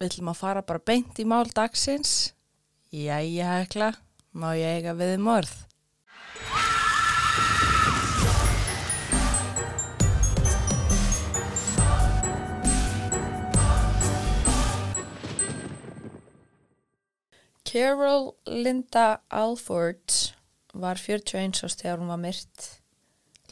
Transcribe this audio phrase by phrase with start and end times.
[0.00, 2.32] við ætlum að fara bara beint í mál dagsins.
[2.90, 3.92] Jæja, hekla,
[4.32, 5.52] má ég eiga við um orð?
[17.70, 20.34] Carol Linda Alford
[20.74, 22.70] var 41 ást þegar hún var myrt.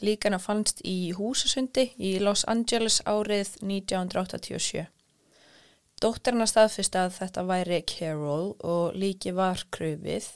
[0.03, 4.89] Líkana fannst í húsasundi í Los Angeles árið 1987.
[5.99, 10.29] Dóttirna staðfist að þetta væri Carol og líki var kröfið.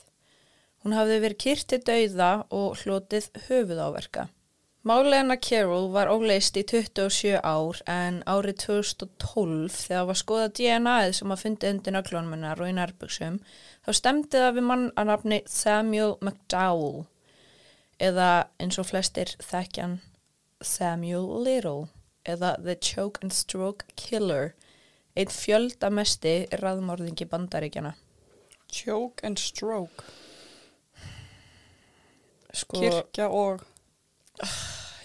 [0.84, 4.28] Hún hafði verið kyrti dauða og hlotið höfuðáverka.
[4.84, 11.32] Máleina Carol var óleist í 27 ár en árið 2012 þegar var skoða DNA-ið sem
[11.32, 13.38] að fundi undir nöglónmennar og í nærbuksum
[13.86, 17.06] þá stemdi það við mann að nafni Samuel McDowell
[18.10, 18.28] eða
[18.60, 19.96] eins og flestir þekkjan
[20.60, 21.88] Samuel Little
[22.28, 24.52] eða The Choke and Stroke Killer
[25.16, 27.94] einn fjöldamesti raðmörðingi bandaríkjana.
[28.74, 30.04] Choke and stroke.
[32.54, 33.62] Sko, Kirkja og...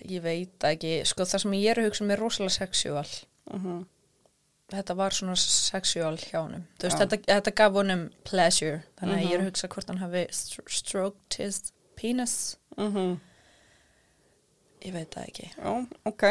[0.10, 3.08] ég veit ekki, sko það sem ég er að hugsa um er rosalega sexual.
[3.54, 3.80] Uh
[4.70, 6.62] Þetta var svona sexual hjá honum.
[6.78, 7.02] Þú veist, Já.
[7.02, 8.84] þetta, þetta gaf honum pleasure.
[9.00, 9.42] Þannig að ég er Mhm.
[9.42, 12.36] að hugsa hvort hann hafi stro stroked his penis.
[14.86, 15.48] Ég veit það ekki.
[15.58, 15.74] Já,
[16.06, 16.24] ok.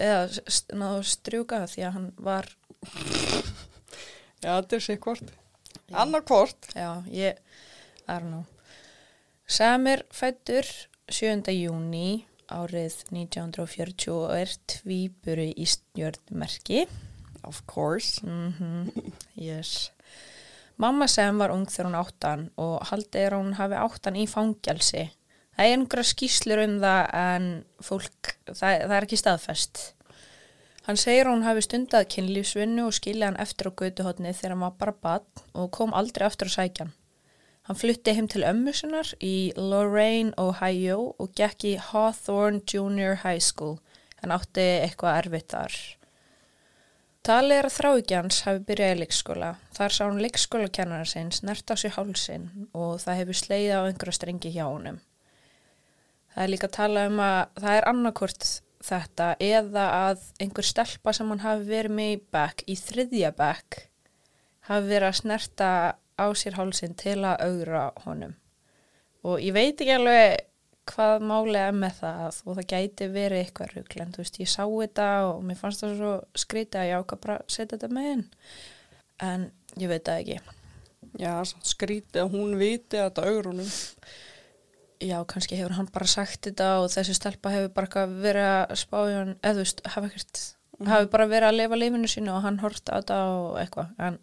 [0.00, 0.42] Eða
[0.74, 2.48] náðu strjúka því að hann var,
[4.44, 5.30] Já, þetta er sér hvort.
[5.94, 6.68] Annar hvort.
[6.74, 7.38] já, ég,
[8.08, 8.44] I don't know.
[9.46, 10.66] Samir fættur
[11.12, 11.52] 7.
[11.52, 16.86] júni árið 1940 og er tvíburi í stjörnmerki.
[17.44, 18.20] Of course.
[18.24, 18.90] Mm
[19.36, 19.90] yes.
[20.76, 24.24] Mamma sem var ung þegar hún áttan og haldið er að hún hafi áttan í
[24.26, 25.04] fangelsi.
[25.54, 27.44] Það er einhverja skýslur um það en
[27.86, 29.82] fólk, það, það er ekki staðfest.
[30.84, 34.74] Hann segir hún hafi stundað kynlífsvinnu og skilja hann eftir á götuhotni þegar hann var
[34.82, 36.94] bara badn og kom aldrei aftur að sækja hann.
[37.64, 43.40] Hann flutti heim til ömmu sinnar í Lorain, Ohio og gekk í Hawthorne Junior High
[43.40, 43.78] School.
[44.20, 45.78] Hann átti eitthvað erfitt þar.
[47.24, 49.54] Talið er að þráigjans hafi byrjað í leikskóla.
[49.72, 54.18] Þar sá hann leikskólakennara sinn snert á sér hálsinn og það hefur sleið á einhverja
[54.18, 55.00] strengi hjá honum.
[56.34, 58.46] Það er líka að tala um að það er annarkort
[58.84, 63.78] þetta eða að einhver stelpa sem hann hafi verið með í bekk, í þriðja bekk,
[64.68, 68.34] hafi verið að snerta á sér hálsinn til að augra honum.
[69.24, 70.42] Og ég veit ekki alveg
[70.90, 74.50] hvað málið er með það og það gæti verið eitthvað rugl en þú veist ég
[74.52, 76.10] sá þetta og mér fannst það svo
[76.42, 78.26] skrítið að ég ákvað bara setja þetta með inn
[79.24, 79.46] en
[79.80, 80.60] ég veit það ekki
[81.20, 83.68] Já, skrítið að hún viti að þetta augrunum.
[85.04, 88.98] Já kannski hefur hann bara sagt þetta og þessi stelpa hefur bara verið að spá
[89.04, 90.42] í hann eða þú veist hafi, ekkert,
[90.90, 94.20] hafi bara verið að lifa lífinu sínu og hann horft á þetta og eitthvað en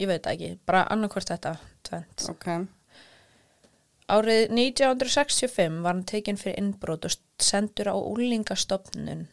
[0.00, 1.56] ég veit ekki bara annarkvort þetta
[1.86, 2.46] tvent Ok.
[4.10, 9.28] Árið 1965 var hann tekinn fyrir innbrot og sendur á úlingastofnun.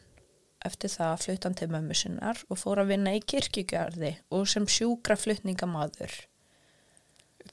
[0.67, 4.67] Eftir það flutt hann til mömmu sinnar og fór að vinna í kirkjugarði og sem
[4.69, 6.13] sjúkraflutningamaður.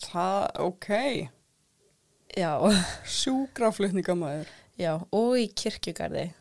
[0.05, 0.91] Það, ok.
[2.37, 2.51] Já,
[3.07, 4.47] Sjúkraflutningamæður.
[4.79, 6.33] já, og í kirkjugarði.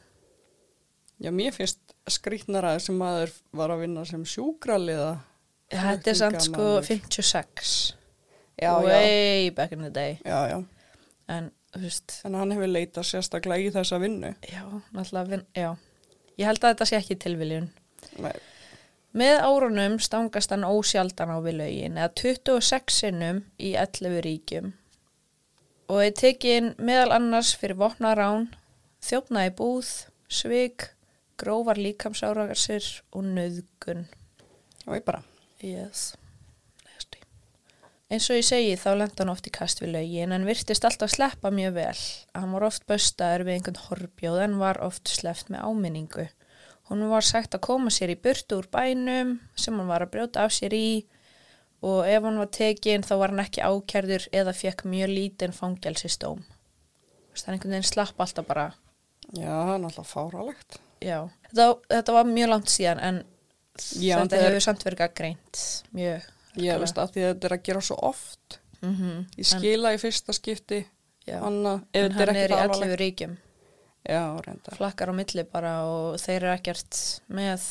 [1.22, 1.80] Já, mér finnst
[2.10, 5.12] skrítnara sem maður var að vinna sem sjúkraliða.
[5.74, 6.88] Þetta er samt sko Flutningamaður.
[6.88, 7.94] 56.
[8.62, 8.88] Já, já.
[8.88, 10.18] Way back in the day.
[10.26, 10.64] Já, já.
[11.30, 14.34] En, veist, En hann hefur leitað sérstaklega í þessa vinnu.
[14.50, 14.64] já,
[14.94, 15.72] náttúrulega, vin, já.
[16.38, 17.70] Ég held að þetta sé ekki tilviljun.
[18.20, 18.34] Nei.
[19.14, 24.72] Með árunum stangast hann ósjaldan á við lögin eða 26 sinnum í 11 ríkjum
[25.92, 28.50] og er tekin meðal annars fyrir vopnarán,
[29.04, 29.92] þjófnaði búð,
[30.32, 30.88] svig,
[31.40, 34.06] grófar líkamsáragasir og nöðgun.
[34.88, 35.24] Og ég bara.
[35.64, 36.14] Yes.
[36.84, 37.22] Nasty.
[38.12, 41.14] Eins og ég segi þá lenda hann oft í kast við lögin en virtist alltaf
[41.14, 42.00] sleppa mjög vel.
[42.36, 46.28] Hann var oft böstaður við einhvern horbjóð en var oft sleppt með áminningu.
[46.92, 50.44] Hún var sagt að koma sér í burtu úr bænum sem hann var að brjóta
[50.44, 50.88] af sér í
[51.84, 56.44] og ef hann var tekinn þá var hann ekki ákærður eða fekk mjög lítinn fangelsistóm.
[57.34, 58.66] Það er einhvern veginn slapp alltaf bara.
[59.34, 60.80] Já, það er náttúrulega fáralegt.
[61.04, 61.20] Já.
[61.50, 63.24] Þetta, þetta var mjög langt síðan en
[64.00, 65.62] Já, en þetta það er- hefur samt verið greint
[65.98, 66.28] mjög.
[66.62, 68.60] Ég veist þetta er að gera svo oft.
[68.84, 69.26] Mm -hmm.
[69.38, 70.86] Ég skila í fyrsta skipti.
[71.26, 71.40] Já.
[71.42, 73.00] Anna, En ef þetta hann er er ekki í það 11 alvarlegt.
[73.00, 73.38] ríkjum,
[74.10, 74.76] Já, reyndar.
[74.78, 77.62] flakkar á milli bara og þeir eru ekkert með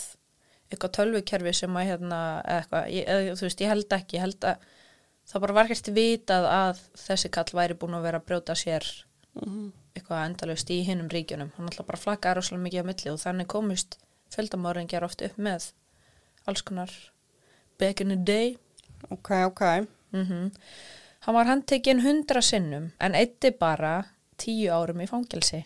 [0.72, 2.18] eitthvað tölvukerfi sem að hérna,
[2.56, 4.66] eitthvað, ég, þú veist, ég held ekki, ég held að
[5.32, 8.86] það bara var ekkert vitað að þessi kall væri búin að vera að brjóta sér
[9.34, 9.72] Mhm.
[9.96, 11.52] eitthvað endalaust í hinnum ríkjunum.
[11.56, 13.96] Hann alltaf bara flakkaði rosalega mikið á milli og þannig komist
[14.34, 15.70] fjöldamáringjar oft upp með
[16.46, 16.90] alls konar
[17.78, 18.56] back in the day.
[19.10, 19.86] Ok, ok.
[20.12, 20.50] Mm
[21.22, 25.64] Hann var handtekinn hundra sinnum en eitti bara tíu árum í fangelsi.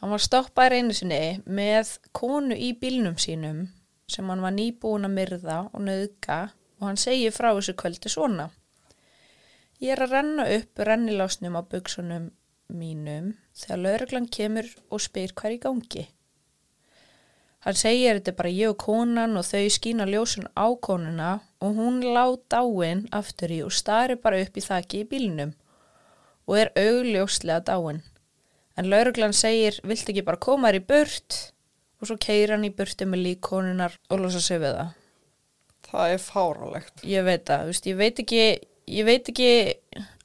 [0.00, 3.68] Hann var stoppaður einu sinni með konu í bílnum sínum
[4.10, 6.40] sem hann var nýbúin að myrða og nöðga
[6.80, 8.50] og hann segir frá þessu kvöldi svona.
[9.80, 12.30] Ég er að renna upp rennilásnum á buksunum
[12.68, 16.04] mínum þegar lauruglan kemur og spyr hvað er í gangi.
[17.60, 22.00] Hann segir þetta bara ég og konan og þau skína ljósun á konuna og hún
[22.00, 25.52] lá dáin aftur í og stari bara upp í þakki í bílnum
[26.48, 28.00] og er augljóslega dáin.
[28.76, 31.36] En lauruglan segir, vilt ekki bara koma þér í burt?
[32.00, 34.92] Og svo keir hann í burtu með lík konunar og losa sig við það.
[35.90, 37.02] Það er fáralegt.
[37.04, 38.42] Ég veit það, ég veit ekki,
[38.90, 39.48] ég veit ekki,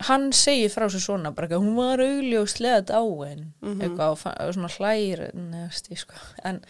[0.07, 3.47] hann segir frá sig svona, bara ekki, hún var augljóslega dáin,
[3.81, 6.15] eitthvað, og, fa- og svona hlægir, nefnst ég sko.
[6.45, 6.61] En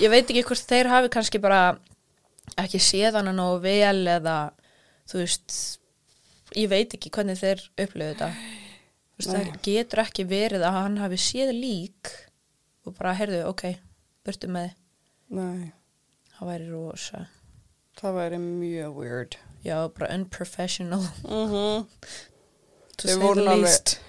[0.00, 1.60] ég veit ekki hvort þeir hafi kannski bara
[2.60, 4.36] ekki séð hana nógu vel eða,
[5.10, 5.58] þú veist,
[6.54, 8.30] ég veit ekki hvernig þeir upplöðu þetta.
[9.18, 12.14] Veist, það getur ekki verið að hann hafi séð lík
[12.86, 13.66] og bara, heyrðu, ok,
[14.24, 14.70] burtu með.
[15.34, 15.72] Nei,
[16.34, 17.26] Það væri rosa.
[18.00, 19.36] það væri mjög weird.
[19.64, 21.86] Já, bara unprofessional, Mm -hmm.
[22.96, 24.00] to Þeir say the least.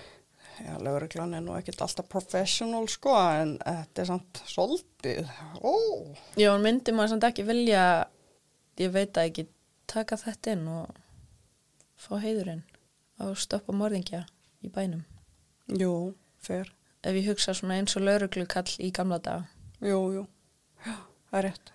[0.66, 5.28] Já, lauruglan er nú ekkert alltaf professional sko, en þetta er samt svolítið.
[5.62, 5.74] Ó,
[6.38, 8.06] Já, hann myndi maður samt ekki vilja,
[8.78, 9.48] ég veit að ekki,
[9.88, 10.88] taka þetta inn og
[11.98, 12.64] fá heiðurinn
[13.20, 14.26] og stoppa morðingja
[14.64, 15.04] í bænum.
[15.68, 16.72] jú, fer.
[17.04, 19.46] Ef ég hugsa svona eins og lauruglukall í gamla daga.
[19.84, 20.24] Jú, jú.
[20.86, 20.96] Já,
[21.32, 21.72] það er rétt.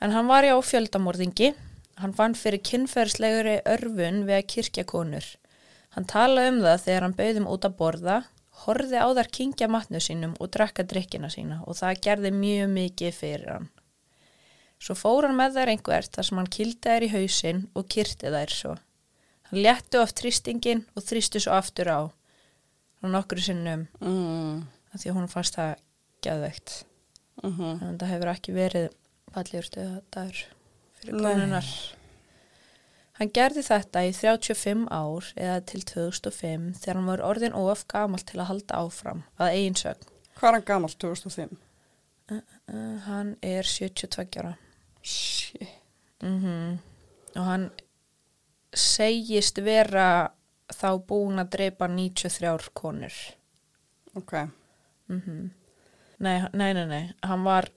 [0.00, 1.52] En hann var já fjöldamorðingi.
[1.96, 5.26] Hann fann fyrir kynferðslegri örfun við að kirkja konur.
[5.96, 8.16] Hann talaði um það þegar hann bauðum út að borða,
[8.66, 13.16] horfði á þar kingja matnu sínum og drakka drikkina sína og það gerði mjög mikið
[13.16, 13.70] fyrir hann.
[14.76, 18.32] Svo fór hann með þær einhvert þar sem hann kildi þær í hausinn og kyrti
[18.34, 18.74] þær svo.
[19.48, 22.00] Hann léttu af þrýstingin og þrýstu svo aftur á.
[23.00, 24.66] Hann nokkru sinnum Mm,
[24.96, 25.76] því að hún fannst það
[26.26, 26.78] geðveikt.
[27.42, 28.88] mm En það hefur ekki verið
[29.34, 29.70] fallegur
[30.14, 30.42] dagur
[31.00, 31.70] fyrir konunar.
[33.16, 38.20] Hann gerði þetta í 35 ár eða til 2005 þegar hann var orðin of gamal
[38.20, 40.10] til að halda áfram að eigin sögn.
[40.36, 41.56] Hvað er hann gammal 2005?
[42.26, 42.42] Uh,
[43.06, 44.56] hann er 72 ára
[45.06, 45.68] Shit.
[46.20, 46.78] mm
[47.36, 47.66] og hann
[48.76, 50.30] segist vera
[50.72, 53.16] þá búin að dreipa 93 konur.
[54.16, 54.32] Ok,
[55.08, 55.50] Mm
[56.18, 57.68] nei, nei, nei, nei, hann var,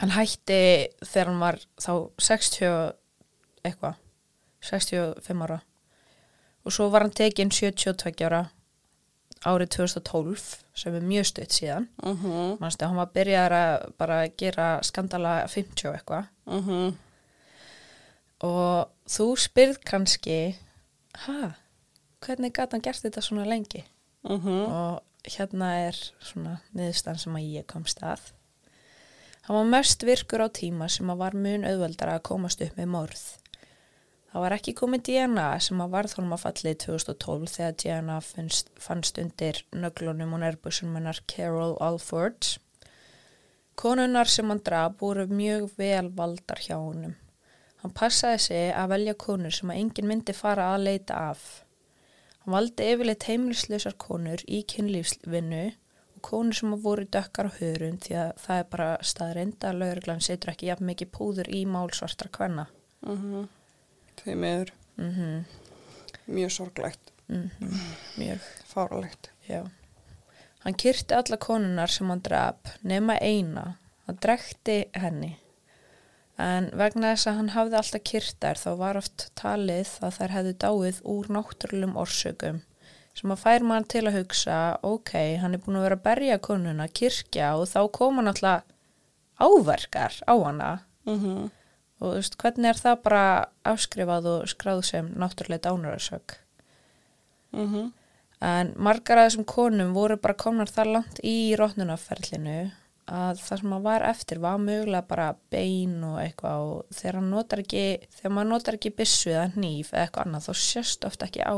[0.00, 3.94] hann hætti þegar hann var þá 60 og eitthvað,
[4.60, 5.60] 65 ára
[6.64, 8.48] og svo var hann tekinn 72 ára
[9.46, 11.88] árið 2012 sem er mjög stutt síðan.
[12.02, 12.56] uh -huh.
[12.60, 16.94] Manstu, hann var byrjaðar að bara gera skandala 50 og eitthvað Uh -huh.
[18.40, 20.56] og þú spyrð kannski,
[21.14, 21.52] ha,
[22.20, 23.84] hvernig gat hann gert þetta svona lengi?
[24.24, 24.66] Uh -huh.
[24.68, 25.02] og
[25.36, 28.30] hérna er svona niðurstaðan sem að ég komst að.
[29.48, 32.90] Hann var mest virkur á tíma sem að var mun auðveldara að komast upp með
[32.92, 33.26] morð.
[34.28, 38.68] Það var ekki komið DNA sem að varð honum að fallið 2012 þegar DNA fannst,
[38.76, 42.50] fannst undir nöglunum og nærbúsum hennar Carol Alford.
[43.78, 47.16] Konunar sem hann draf voru mjög vel valdar hjá honum.
[47.80, 51.46] Hann passaði sig að velja konur sem að enginn myndi fara að leita af.
[52.48, 55.64] Valdi yfirleitt heimilislausar konur í kynlífsvinnu
[56.16, 60.24] og konur sem voru dökkar á hörun því að það er bara staðrind að lauruglan
[60.24, 62.66] setur ekki jafn mikið púður í mál svartra kvenna.
[63.06, 63.48] Uh -huh.
[64.22, 65.44] Því miður, Mm
[66.28, 67.12] mjög sorglegt,
[68.16, 69.30] Mjög, fáralegt.
[69.48, 69.68] já.
[70.58, 73.76] Hann kyrti alla konunar sem hann draf nema eina.
[74.06, 75.36] Hann drekti henni.
[76.38, 80.52] En vegna þess að hann hafði alltaf kyrtar þá var oft talið að þær hefðu
[80.64, 82.60] dáið úr náttúrulegum orsökum
[83.18, 86.38] sem að fær mann til að hugsa ok, hann er búin að vera að berja
[86.38, 88.62] konuna kirkja og þá koma náttúrulega
[89.38, 90.70] áverkar á hana
[91.08, 91.50] Uh -huh.
[92.00, 96.38] og þú veist, hvernig er það bara afskrifað og skráð sem náttúrulega dánararsök
[97.52, 97.92] Uh -huh.
[98.40, 102.70] en margar af þessum konum voru bara komnar þar langt í rótnunaferlinu
[103.08, 107.30] að það sem að var eftir var mögulega bara bein og eitthvað og þegar hann
[107.32, 107.84] notar ekki
[108.18, 111.56] þegar maður notar ekki byssu eða hníf eða eitthvað annað þá sést ofta ekki á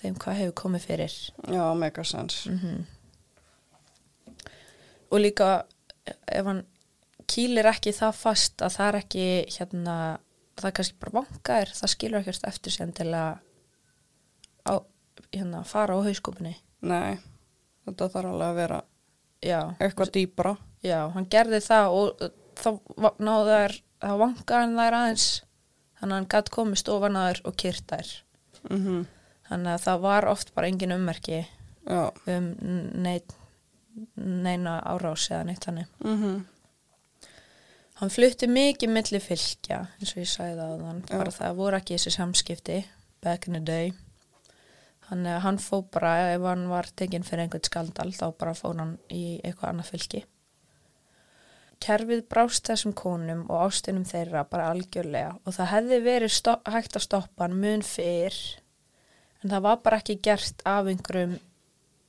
[0.00, 1.14] þeim hvað hefur komið fyrir.
[1.46, 2.42] Já, megasens.
[2.50, 2.84] mm
[5.14, 5.48] og líka
[6.26, 6.64] ef hann
[7.30, 9.96] kýlir ekki það fast að það er ekki hérna,
[10.58, 13.38] það er kannski bara vangar það skilur ekkert eftir sem til að
[14.66, 14.74] á,
[15.30, 16.56] hérna, fara á hauskúpunni.
[16.84, 17.20] Nei,
[17.86, 18.80] þetta þarf alveg að vera
[19.44, 20.54] já, eitthvað dýbra.
[20.84, 22.24] já, hann gerði það og
[22.60, 22.68] þá
[23.04, 25.26] va- náðu þær þá vangaði hann þær aðeins.
[26.00, 28.10] Þannig að hann gætt komist ofan að þær og kyrt þær.
[28.70, 28.98] Mhm,
[29.48, 31.38] þannig að það var oft bara engin ummerki
[31.86, 32.46] já, um
[33.04, 33.34] neitt,
[34.16, 36.38] neina árás eða neitt hannig mhm,
[38.00, 42.14] hann flutti mikið milli fylgja eins og ég sagði það bara það voru ekki þessi
[42.16, 42.78] samskipti
[43.22, 43.92] back in the day
[45.14, 48.78] þannig að hann fó bara ef hann var tekinn fyrir einhvern skaldal þá bara fór
[48.82, 50.24] hann í eitthvað annað fylgi
[51.84, 56.36] kerfið brást þessum konum og ástinum þeirra bara algjörlega og það hefði verið
[56.74, 58.38] hægt að stoppa hann mun fyrr
[59.44, 61.36] en það var bara ekki gert af einhverjum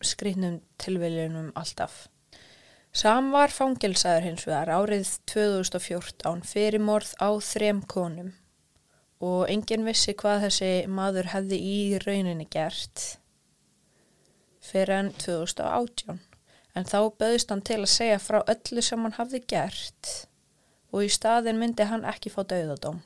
[0.06, 2.06] skrýtnum tilviljunum alltaf.
[2.96, 8.32] Sam var fangilsaður hins vegar árið 2014 fyrir morð á þrem konum
[9.24, 13.06] og enginn vissi hvað þessi maður hefði í rauninni gert
[14.66, 16.20] fyrir enn 2018
[16.76, 20.12] en þá böðist hann til að segja frá öllu sem hann hafði gert
[20.92, 23.02] og í staðin myndi hann ekki fá dauðadóm,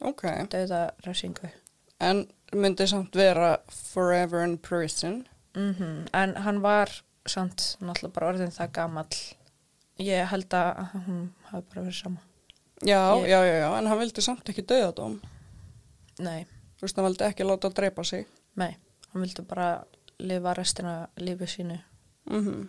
[0.00, 0.24] ok.
[0.52, 1.50] dauðarefsingu.
[2.02, 5.22] En myndi samt vera forever in prison.
[5.54, 6.90] Mm En hann var
[7.26, 9.18] samt náttúrulega bara orðin það gamall.
[9.98, 12.20] Ég held að hún hafi bara verið sama.
[12.84, 15.20] Já, Ég- já, já, já, en hann vildi samt ekki döðadóm.
[16.18, 16.44] Nei,
[16.78, 18.26] Þú veist, hann vildi ekki láta að dreipa sig.
[18.56, 18.76] nei,
[19.12, 19.84] hann vildi bara
[20.18, 21.78] lifa restina lífi sínu
[22.30, 22.68] Mhm,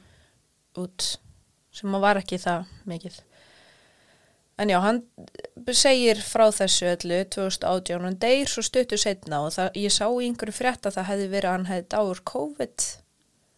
[0.77, 1.17] út
[1.71, 3.19] sem að var ekki það mikið.
[4.59, 5.01] En já, hann
[5.73, 10.05] segir frá þessu öllu 2018 og hann deyr svo stuttu setna og það, ég sá
[10.05, 13.02] í einhverju frétt að það hefði verið að hann hefði dáur COVID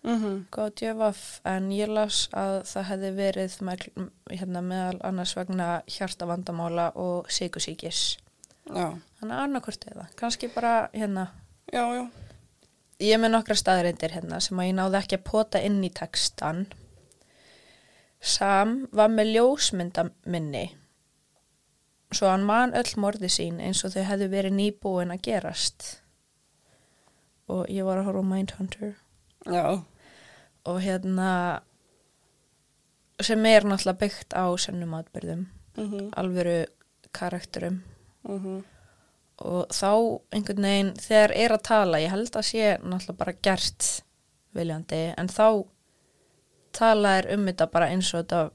[0.05, 3.87] mhm, góð djöfaf en ég las að það hefði verið með,
[4.31, 8.17] hérna, meðal annars vegna hjartavandamála og sykusíkis.
[8.69, 8.87] já,
[9.19, 11.27] Þannig annarkvort eða, kannski bara hérna,
[11.73, 12.05] já, já,
[12.99, 16.65] ég með nokkra staðreindir hérna sem að ég náði ekki að pota inn í textan.
[18.25, 20.65] Sam var með ljósmynda minni
[22.15, 25.87] svo hann man öll morði sín eins og þau hefðu verið nýbúin að gerast.
[27.51, 28.95] Og ég var að horfa Mindhunter.
[29.45, 29.83] Já,
[30.65, 31.61] og hérna
[33.23, 35.45] sem er náttúrulega byggt á sennum atbyrðum,
[35.77, 36.65] mhm, alvöru
[37.15, 37.81] karakterum.
[38.27, 38.63] Mhm,
[39.45, 39.91] og þá
[40.31, 44.01] einhvern veginn þegar er að tala, ég held að sé náttúrulega bara gert
[44.55, 45.65] viljandi en þá
[46.75, 48.51] tala er um þetta bara eins og þetta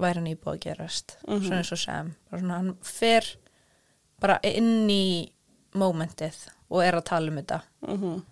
[0.00, 1.16] væri hann íbúið að gerast.
[1.28, 1.42] Mhm.
[1.44, 3.36] svona eins og bara svona, hann fer
[4.20, 5.32] bara inn í
[5.74, 7.62] mómentið og er að tala um þetta.
[7.86, 8.22] Mhm,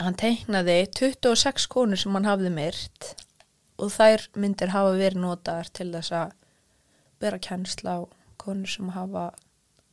[0.00, 3.12] hann teiknaði 26 konur sem hann hafði myrt
[3.82, 6.36] og þær myndir hafa verið notaðar til þess að
[7.22, 8.00] bera kennsla á
[8.40, 9.30] konur sem hafa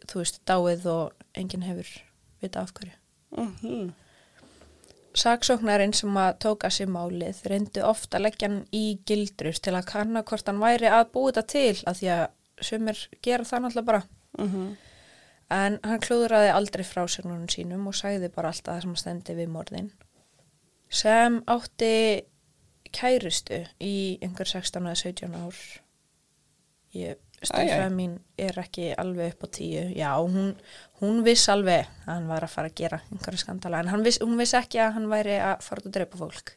[0.10, 1.90] þú veist, dáið og enginn hefur
[2.42, 2.96] vita af hverju.
[3.38, 3.92] mhm,
[5.20, 9.88] Saksóknarinn sem að tóka sér málið reyndi ofta að leggja hann í gildrur til að
[9.90, 12.26] kanna hvort hann væri að búið þetta til af því að
[12.62, 14.04] sumir gera það náttúrulega bara.
[14.38, 14.68] mhm,
[15.50, 19.90] En hann klúðraði aldrei frásögnunum sínum og sagði bara alltaf það sem stendi við morðin.
[20.90, 21.94] Sem átti
[22.94, 25.58] kærustu í einhver 16 eða 17 ár.
[26.98, 29.84] Ég, stærfæð mín er ekki alveg upp á tíu.
[29.94, 30.56] Já, hún,
[31.02, 33.82] hún viss alveg að hann var að fara að gera einhverja skandala.
[33.82, 36.56] En hann viss, hún viss ekki að hann væri að fara að drepa fólk.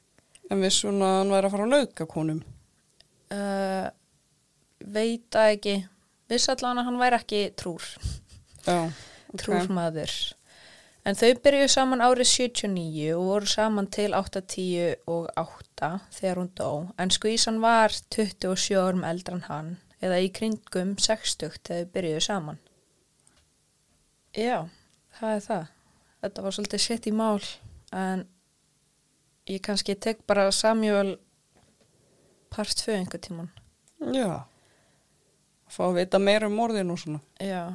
[0.50, 2.42] En viss hún að hann væri að fara að lauka konum.
[3.32, 3.88] Uh,
[4.84, 5.76] veit að ekki.
[6.32, 7.88] Viss allan að hann væri ekki trúr.
[8.66, 9.42] Já, ok.
[9.42, 10.14] trúrmaður.
[11.02, 16.38] En þau byrjuðu saman árið 79 og voru saman til 8, 10 og 8 þegar
[16.38, 16.68] hún dó.
[17.02, 22.22] En skvísan var 27 árum eldra en hann eða í kringum 60 þegar þau byrjuðu
[22.28, 22.60] saman.
[24.38, 24.68] Já,
[25.18, 25.66] það er það.
[26.22, 27.42] Þetta var svolítið sitt í mál
[27.92, 28.24] en
[29.50, 31.16] ég kannski tek bara Samuel
[32.52, 33.50] part 2 einhver tíman.
[34.14, 34.44] Já.
[35.72, 37.20] Fá að vita meira um morðin og svona.
[37.40, 37.74] Já,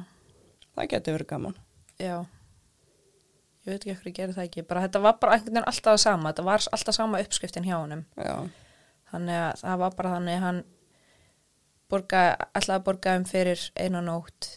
[0.78, 1.56] Það geti verið gaman.
[1.98, 2.16] já.
[3.66, 4.62] Ég veit ekki okkur að gera það ekki.
[4.64, 6.30] Bara þetta var bara einhvern veginn alltaf sama.
[6.30, 7.76] Þetta var alltaf sama uppskriftin hjá.
[8.16, 8.36] Já,
[9.10, 10.60] Þannig að það var bara þannig hann
[11.90, 12.22] borga,
[12.54, 14.48] ætlaði að borga um fyrir einu nótt.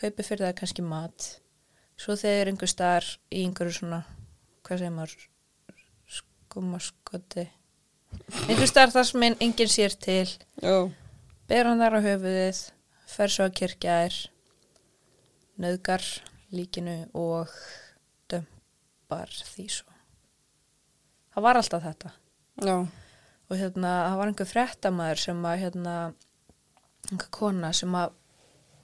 [0.00, 1.26] Kaupi fyrir það kannski mat.
[1.98, 4.00] Svo þegar einhver staðar í einhverju svona,
[4.64, 5.28] hvað segir maður,
[6.18, 7.46] skumaskoti.
[8.48, 10.28] Einhver staðar þar sem ein- enginn sér til.
[10.62, 10.92] já,
[11.48, 12.70] ber hann þar á höfuðið,
[13.06, 14.16] fer svo að kirkja þær,
[15.58, 16.04] nöðgar
[16.54, 17.50] líkinu og
[18.30, 19.92] dömpar því svo.
[21.34, 22.14] Það var alltaf þetta.
[22.64, 22.78] já,
[23.48, 25.92] Og hérna, það var einhver fréttamaður sem að, hérna,
[27.08, 28.10] einhver kona sem að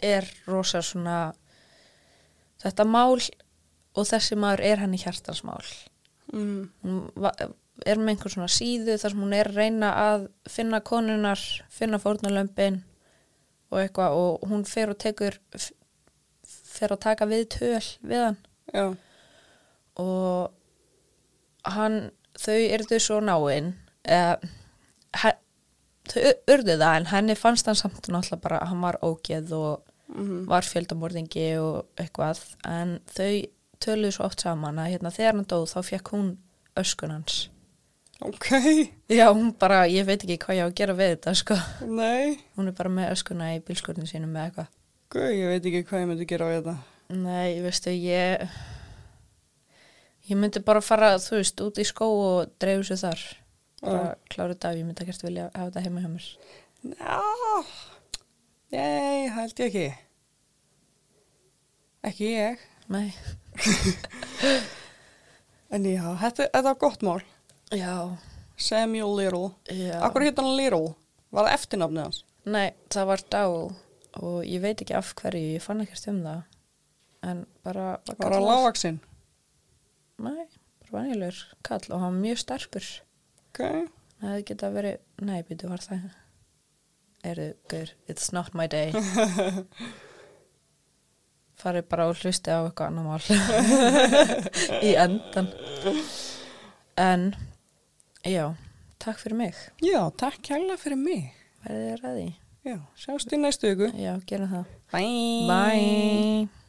[0.05, 1.35] er rosa svona,
[2.63, 5.67] þetta mál og þessi maður er henni hjartansmál.
[6.33, 7.13] mm, Hún
[7.85, 11.99] er með einhver svona síðu þar sem hún er að reyna að finna konunar, finna
[11.99, 12.81] fórnalömpin
[13.71, 15.37] og eitthvað og hún fer og tekur
[16.75, 18.39] f- fer að taka við töl við hann.
[18.75, 18.85] Já,
[20.03, 20.51] og
[21.77, 21.99] hann,
[22.41, 23.73] þau yrðu svo náinn
[24.05, 24.39] eða
[25.23, 25.39] he-
[26.11, 29.83] þau urðu það en henni fannst hann samt náttúrulega bara að hann var ógeð og
[30.13, 33.31] mhm, var fjöldamorðingi og eitthvað en þau
[33.85, 36.31] töluðu svo oft saman að hérna þegar hann dóð þá fekk hún
[36.81, 37.49] öskun hans.
[38.25, 38.47] Ok,
[39.11, 41.57] já hún bara, ég veit ekki hvað ég á að gera við þetta sko,
[42.57, 44.69] hún er bara með öskuna í bílskurnin sínum með eitthvað
[45.15, 46.75] guð, ég veit ekki hvað ég myndi gera á þetta.
[47.15, 48.45] nei, veistu, ég
[50.31, 53.25] ég myndi bara fara þú veist, út í skó og dreifu sér þar
[53.85, 56.29] bara klára þetta af, ég myndi ekkert vilja hafa þetta heima hjá mér
[56.85, 57.21] Já,
[58.75, 59.85] nei, held ég ekki.
[62.05, 62.65] Ekki ég.
[62.93, 63.07] nei,
[65.75, 67.23] En já, þetta, þetta var gott mál.
[67.73, 67.95] já,
[68.61, 69.49] Samuel Little.
[69.73, 70.93] já Akkur hitt hann Little?
[71.35, 72.21] Var það eftirnafnið hans?
[72.45, 73.71] Nei, það var Dowell
[74.23, 76.41] og ég veit ekki af hverju, ég fann ekkert um það.
[77.25, 78.99] En bara Var það lágvaksinn?
[80.25, 80.45] Nei,
[80.83, 82.87] bara vanjulegur kall og hann var mjög sterkur.
[83.49, 83.61] Ok,
[84.23, 86.01] það geta verið, nei, býtu var það
[87.25, 88.93] Erðu, gaur, it's not my day.
[91.63, 93.25] Farið bara og hlusti á eitthvað annar mál.
[94.89, 95.49] Í endan
[97.01, 97.23] en
[98.29, 98.53] já,
[99.01, 99.57] takk fyrir mig.
[99.81, 101.33] Já, takk kærlega fyrir mig.
[101.65, 103.91] verðið því Já, sjást í næstu viku.
[104.01, 105.47] já, gerum það Bye.
[105.49, 106.64] bye